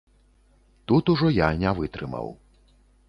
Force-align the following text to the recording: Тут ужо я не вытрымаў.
Тут 0.87 1.11
ужо 1.15 1.29
я 1.35 1.49
не 1.65 1.75
вытрымаў. 1.81 2.27